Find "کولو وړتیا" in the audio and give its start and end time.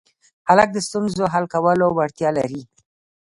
1.53-2.29